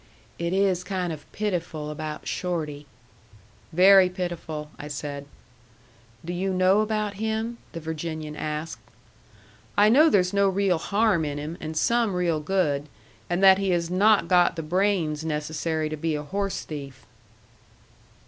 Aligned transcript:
"It 0.39 0.51
is 0.51 0.83
kind 0.83 1.13
of 1.13 1.31
pitiful 1.31 1.91
about 1.91 2.25
Shorty." 2.27 2.87
"Very 3.71 4.09
pitiful," 4.09 4.71
I 4.79 4.87
said. 4.87 5.27
"Do 6.25 6.33
you 6.33 6.55
know 6.55 6.81
about 6.81 7.17
him?" 7.17 7.59
the 7.73 7.79
Virginian 7.79 8.35
asked. 8.35 8.79
"I 9.77 9.89
know 9.89 10.09
there's 10.09 10.33
no 10.33 10.49
real 10.49 10.79
harm 10.79 11.23
in 11.23 11.37
him, 11.37 11.55
and 11.59 11.77
some 11.77 12.15
real 12.15 12.39
good, 12.39 12.89
and 13.29 13.43
that 13.43 13.59
he 13.59 13.69
has 13.69 13.91
not 13.91 14.27
got 14.27 14.55
the 14.55 14.63
brains 14.63 15.23
necessary 15.23 15.87
to 15.89 15.97
be 15.97 16.15
a 16.15 16.23
horse 16.23 16.63
thief." 16.63 17.05